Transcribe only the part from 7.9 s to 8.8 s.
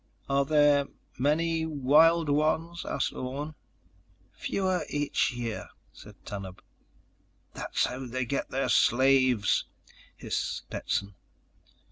they get their